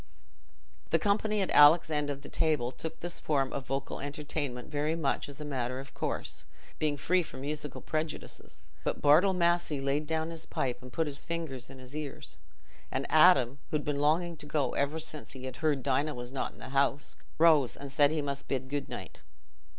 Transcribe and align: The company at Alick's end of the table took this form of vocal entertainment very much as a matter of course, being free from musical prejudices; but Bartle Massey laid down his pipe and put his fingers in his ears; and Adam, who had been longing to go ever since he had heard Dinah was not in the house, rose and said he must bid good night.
The 0.89 0.97
company 0.97 1.41
at 1.41 1.51
Alick's 1.51 1.91
end 1.91 2.09
of 2.09 2.23
the 2.23 2.27
table 2.27 2.71
took 2.71 2.99
this 3.01 3.19
form 3.19 3.53
of 3.53 3.67
vocal 3.67 3.99
entertainment 3.99 4.67
very 4.71 4.95
much 4.95 5.29
as 5.29 5.39
a 5.39 5.45
matter 5.45 5.79
of 5.79 5.93
course, 5.93 6.45
being 6.79 6.97
free 6.97 7.21
from 7.21 7.41
musical 7.41 7.81
prejudices; 7.81 8.63
but 8.83 8.99
Bartle 8.99 9.33
Massey 9.35 9.79
laid 9.79 10.07
down 10.07 10.31
his 10.31 10.47
pipe 10.47 10.81
and 10.81 10.91
put 10.91 11.05
his 11.05 11.23
fingers 11.23 11.69
in 11.69 11.77
his 11.77 11.95
ears; 11.95 12.39
and 12.91 13.05
Adam, 13.11 13.59
who 13.69 13.77
had 13.77 13.85
been 13.85 14.01
longing 14.01 14.37
to 14.37 14.47
go 14.47 14.73
ever 14.73 14.97
since 14.97 15.33
he 15.33 15.43
had 15.45 15.57
heard 15.57 15.83
Dinah 15.83 16.15
was 16.15 16.31
not 16.31 16.51
in 16.51 16.57
the 16.57 16.69
house, 16.69 17.15
rose 17.37 17.77
and 17.77 17.91
said 17.91 18.09
he 18.09 18.23
must 18.23 18.47
bid 18.47 18.69
good 18.69 18.89
night. 18.89 19.21